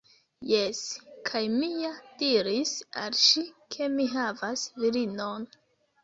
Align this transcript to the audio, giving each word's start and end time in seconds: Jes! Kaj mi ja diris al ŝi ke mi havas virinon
Jes! 0.51 0.77
Kaj 1.29 1.41
mi 1.55 1.67
ja 1.81 1.91
diris 2.21 2.71
al 3.01 3.17
ŝi 3.23 3.43
ke 3.75 3.89
mi 3.97 4.07
havas 4.15 4.63
virinon 4.85 5.47